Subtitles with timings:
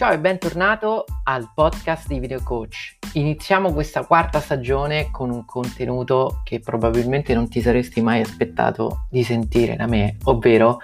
[0.00, 2.96] Ciao e bentornato al podcast di Video Coach.
[3.12, 9.22] Iniziamo questa quarta stagione con un contenuto che probabilmente non ti saresti mai aspettato di
[9.22, 10.78] sentire da me, ovvero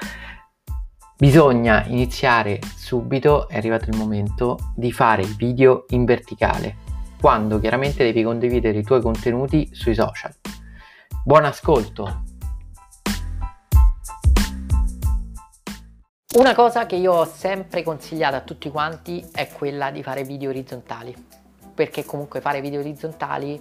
[1.17, 6.77] bisogna iniziare subito, è arrivato il momento, di fare video in verticale,
[7.19, 10.35] quando chiaramente devi condividere i tuoi contenuti sui social.
[11.25, 12.26] Buon ascolto!
[16.37, 20.51] Una cosa che io ho sempre consigliato a tutti quanti è quella di fare video
[20.51, 21.15] orizzontali,
[21.75, 23.59] perché comunque fare video orizzontali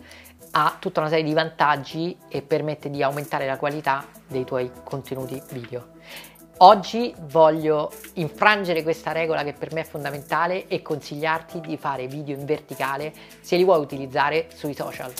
[0.51, 5.41] ha tutta una serie di vantaggi e permette di aumentare la qualità dei tuoi contenuti
[5.51, 5.93] video.
[6.57, 12.37] Oggi voglio infrangere questa regola che per me è fondamentale e consigliarti di fare video
[12.37, 15.13] in verticale se li vuoi utilizzare sui social.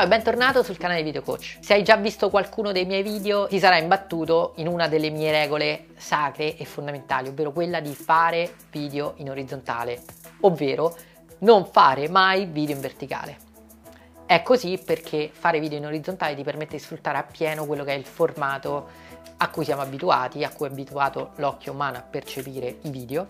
[0.00, 1.58] Ciao e bentornato sul canale Video Coach.
[1.60, 5.30] Se hai già visto qualcuno dei miei video ti sarà imbattuto in una delle mie
[5.30, 10.00] regole sacre e fondamentali, ovvero quella di fare video in orizzontale,
[10.40, 10.96] ovvero
[11.40, 13.36] non fare mai video in verticale.
[14.24, 17.98] È così perché fare video in orizzontale ti permette di sfruttare appieno quello che è
[17.98, 18.88] il formato
[19.36, 23.26] a cui siamo abituati, a cui è abituato l'occhio umano a percepire i video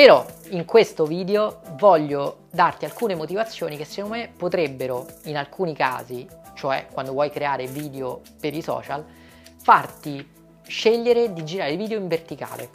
[0.00, 6.26] però in questo video voglio darti alcune motivazioni che secondo me potrebbero in alcuni casi,
[6.54, 9.04] cioè quando vuoi creare video per i social,
[9.58, 10.26] farti
[10.66, 12.70] scegliere di girare video in verticale.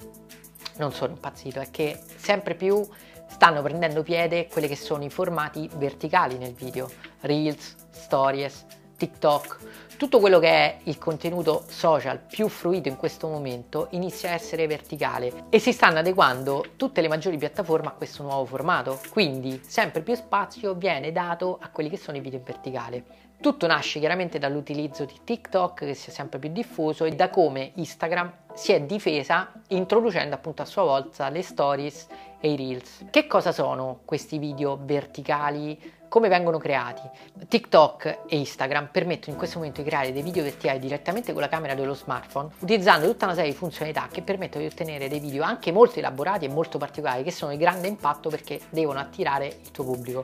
[0.77, 2.87] Non sono impazzito, è che sempre più
[3.27, 6.87] stanno prendendo piede quelli che sono i formati verticali nel video,
[7.21, 8.65] Reels, Stories,
[9.05, 9.57] TikTok,
[9.97, 14.65] tutto quello che è il contenuto social più fruito in questo momento inizia a essere
[14.65, 20.01] verticale e si stanno adeguando tutte le maggiori piattaforme a questo nuovo formato, quindi sempre
[20.01, 23.03] più spazio viene dato a quelli che sono i video in verticale.
[23.39, 27.73] Tutto nasce chiaramente dall'utilizzo di TikTok che si è sempre più diffuso e da come
[27.75, 32.07] Instagram si è difesa introducendo appunto a sua volta le stories
[32.39, 33.05] e i reels.
[33.11, 35.93] Che cosa sono questi video verticali?
[36.15, 37.01] Come vengono creati?
[37.45, 41.49] TikTok e Instagram permettono in questo momento di creare dei video verticali direttamente con la
[41.49, 45.43] camera dello smartphone, utilizzando tutta una serie di funzionalità che permettono di ottenere dei video
[45.43, 49.71] anche molto elaborati e molto particolari, che sono di grande impatto perché devono attirare il
[49.71, 50.23] tuo pubblico.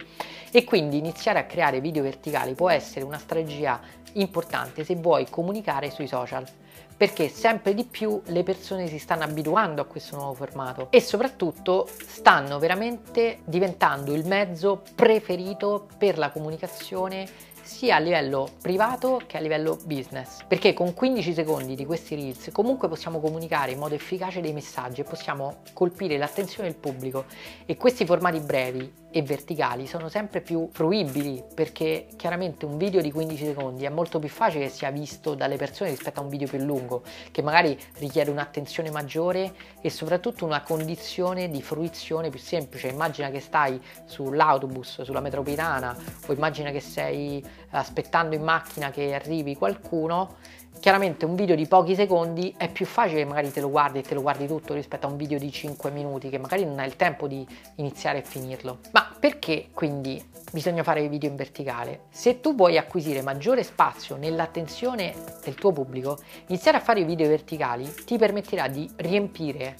[0.49, 3.77] E quindi iniziare a creare video verticali può essere una strategia
[4.13, 6.45] importante se vuoi comunicare sui social
[6.95, 11.87] perché sempre di più le persone si stanno abituando a questo nuovo formato e soprattutto
[12.05, 17.27] stanno veramente diventando il mezzo preferito per la comunicazione
[17.63, 20.43] sia a livello privato che a livello business.
[20.47, 25.01] Perché con 15 secondi di questi reels comunque possiamo comunicare in modo efficace dei messaggi
[25.01, 27.25] e possiamo colpire l'attenzione del pubblico.
[27.65, 33.11] E questi formati brevi e verticali sono sempre più fruibili perché chiaramente un video di
[33.11, 36.47] 15 secondi è molto più facile che sia visto dalle persone rispetto a un video
[36.47, 42.87] più lungo che magari richiede un'attenzione maggiore e soprattutto una condizione di fruizione più semplice.
[42.87, 45.95] Immagina che stai sull'autobus sulla metropolitana
[46.25, 50.37] o immagina che sei aspettando in macchina che arrivi qualcuno
[50.79, 54.15] Chiaramente un video di pochi secondi è più facile magari te lo guardi e te
[54.15, 56.95] lo guardi tutto rispetto a un video di 5 minuti che magari non hai il
[56.95, 57.45] tempo di
[57.75, 58.79] iniziare e finirlo.
[58.91, 62.05] Ma perché quindi bisogna fare i video in verticale?
[62.09, 66.17] Se tu vuoi acquisire maggiore spazio nell'attenzione del tuo pubblico,
[66.47, 69.75] iniziare a fare i video verticali ti permetterà di riempire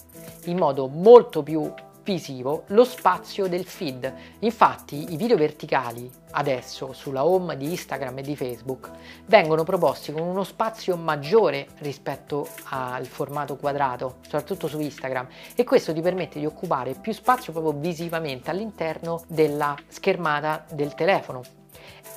[0.46, 4.14] in modo molto più visivo lo spazio del feed.
[4.40, 8.90] Infatti i video verticali adesso sulla home di Instagram e di Facebook
[9.26, 15.94] vengono proposti con uno spazio maggiore rispetto al formato quadrato, soprattutto su Instagram e questo
[15.94, 21.61] ti permette di occupare più spazio proprio visivamente all'interno della schermata del telefono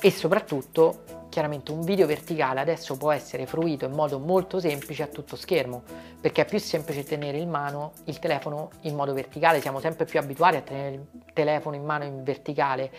[0.01, 5.07] e soprattutto chiaramente un video verticale adesso può essere fruito in modo molto semplice a
[5.07, 5.83] tutto schermo
[6.25, 10.17] perché è più semplice tenere in mano il telefono in modo verticale, siamo sempre più
[10.17, 12.91] abituati a tenere il telefono in mano in verticale.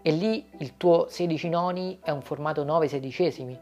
[0.00, 3.58] E lì il tuo 16 noni è un formato 9 sedicesimi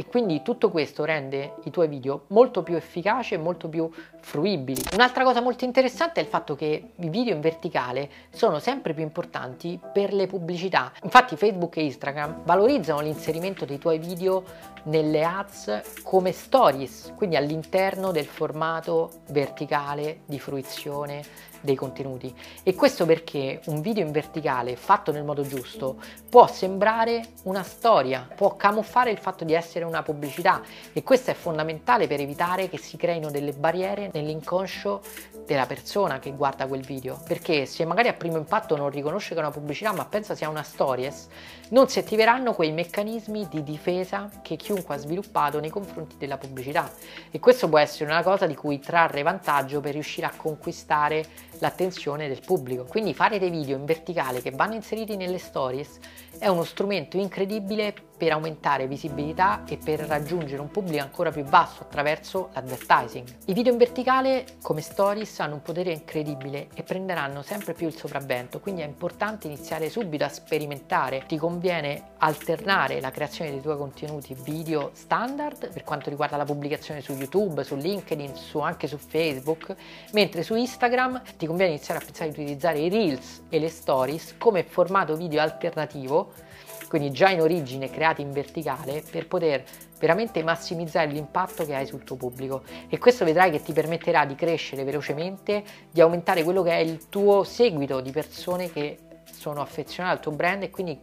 [0.00, 4.80] e quindi tutto questo rende i tuoi video molto più efficaci e molto più fruibili.
[4.94, 9.02] Un'altra cosa molto interessante è il fatto che i video in verticale sono sempre più
[9.02, 10.90] importanti per le pubblicità.
[11.02, 14.42] Infatti Facebook e Instagram valorizzano l'inserimento dei tuoi video
[14.84, 21.22] nelle ads come stories, quindi all'interno del formato verticale di fruizione
[21.60, 22.34] dei contenuti.
[22.62, 25.96] E questo perché un video in verticale fatto nel modo giusto
[26.28, 30.62] può sembrare una storia, può camuffare il fatto di essere una pubblicità.
[30.92, 35.02] E questo è fondamentale per evitare che si creino delle barriere nell'inconscio
[35.46, 37.20] della persona che guarda quel video.
[37.26, 40.48] Perché se magari a primo impatto non riconosce che è una pubblicità ma pensa sia
[40.48, 41.28] una stories
[41.70, 46.90] non si attiveranno quei meccanismi di difesa che chiunque ha sviluppato nei confronti della pubblicità.
[47.30, 51.24] E questo può essere una cosa di cui trarre vantaggio per riuscire a conquistare
[51.58, 52.84] l'attenzione del pubblico.
[52.84, 55.98] Quindi fare dei video in verticale che vanno inseriti nelle stories
[56.38, 61.84] è uno strumento incredibile per aumentare visibilità e per raggiungere un pubblico ancora più basso
[61.84, 63.26] attraverso l'advertising.
[63.46, 67.96] I video in verticale come stories hanno un potere incredibile e prenderanno sempre più il
[67.96, 71.24] sopravvento, quindi è importante iniziare subito a sperimentare.
[71.26, 77.00] Ti conviene alternare la creazione dei tuoi contenuti video standard per quanto riguarda la pubblicazione
[77.00, 79.74] su YouTube, su LinkedIn, su, anche su Facebook,
[80.12, 84.34] mentre su Instagram ti conviene iniziare a pensare di utilizzare i Reels e le Stories
[84.36, 86.48] come formato video alternativo
[86.90, 89.62] quindi già in origine creati in verticale per poter
[89.96, 92.64] veramente massimizzare l'impatto che hai sul tuo pubblico.
[92.88, 97.08] E questo vedrai che ti permetterà di crescere velocemente, di aumentare quello che è il
[97.08, 98.98] tuo seguito di persone che
[99.30, 100.98] sono affezionate al tuo brand e quindi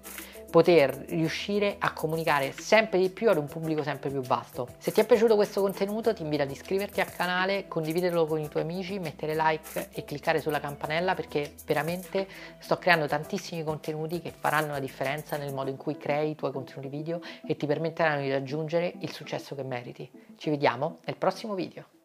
[0.50, 4.68] poter riuscire a comunicare sempre di più ad un pubblico sempre più vasto.
[4.78, 8.48] Se ti è piaciuto questo contenuto ti invito ad iscriverti al canale, condividerlo con i
[8.48, 12.28] tuoi amici, mettere like e cliccare sulla campanella perché veramente
[12.60, 16.52] sto creando tantissimi contenuti che faranno la differenza nel modo in cui crei i tuoi
[16.52, 20.10] contenuti video e ti permetteranno di raggiungere il successo che meriti.
[20.38, 21.97] Ci vediamo nel prossimo video.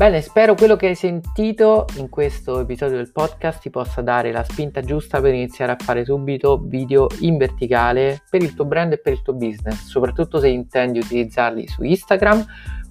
[0.00, 4.42] Bene, spero quello che hai sentito in questo episodio del podcast ti possa dare la
[4.42, 8.98] spinta giusta per iniziare a fare subito video in verticale per il tuo brand e
[8.98, 12.46] per il tuo business, soprattutto se intendi utilizzarli su Instagram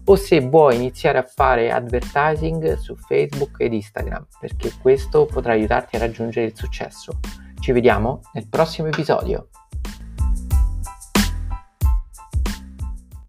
[0.05, 5.95] o se vuoi iniziare a fare advertising su Facebook ed Instagram, perché questo potrà aiutarti
[5.95, 7.17] a raggiungere il successo.
[7.59, 9.49] Ci vediamo nel prossimo episodio.